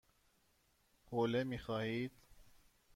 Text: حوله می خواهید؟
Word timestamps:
حوله 1.05 1.43
می 1.43 1.57
خواهید؟ 1.59 2.11